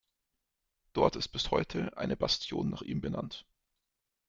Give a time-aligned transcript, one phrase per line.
[0.93, 3.45] Dort ist bis heute eine Bastion nach ihm benannt.